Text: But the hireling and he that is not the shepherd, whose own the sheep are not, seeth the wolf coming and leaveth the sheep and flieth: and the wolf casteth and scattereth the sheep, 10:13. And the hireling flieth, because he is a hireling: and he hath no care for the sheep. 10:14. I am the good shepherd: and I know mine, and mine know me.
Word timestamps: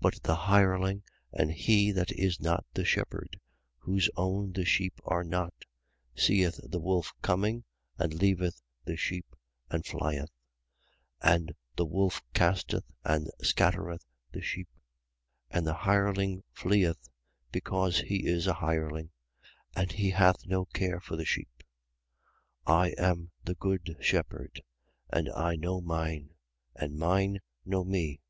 But 0.02 0.22
the 0.24 0.34
hireling 0.34 1.02
and 1.32 1.50
he 1.50 1.90
that 1.90 2.12
is 2.12 2.38
not 2.38 2.66
the 2.74 2.84
shepherd, 2.84 3.40
whose 3.78 4.10
own 4.14 4.52
the 4.52 4.66
sheep 4.66 5.00
are 5.04 5.24
not, 5.24 5.64
seeth 6.14 6.60
the 6.62 6.78
wolf 6.78 7.14
coming 7.22 7.64
and 7.96 8.12
leaveth 8.12 8.60
the 8.84 8.94
sheep 8.98 9.34
and 9.70 9.82
flieth: 9.82 10.28
and 11.22 11.54
the 11.76 11.86
wolf 11.86 12.20
casteth 12.34 12.84
and 13.04 13.30
scattereth 13.40 14.04
the 14.32 14.42
sheep, 14.42 14.68
10:13. 15.50 15.56
And 15.56 15.66
the 15.66 15.72
hireling 15.72 16.42
flieth, 16.52 17.08
because 17.50 18.00
he 18.00 18.26
is 18.26 18.46
a 18.46 18.52
hireling: 18.52 19.12
and 19.74 19.92
he 19.92 20.10
hath 20.10 20.44
no 20.44 20.66
care 20.66 21.00
for 21.00 21.16
the 21.16 21.24
sheep. 21.24 21.62
10:14. 22.66 22.74
I 22.76 22.88
am 22.98 23.30
the 23.42 23.54
good 23.54 23.96
shepherd: 23.98 24.62
and 25.08 25.30
I 25.32 25.56
know 25.56 25.80
mine, 25.80 26.34
and 26.74 26.98
mine 26.98 27.40
know 27.64 27.82
me. 27.82 28.20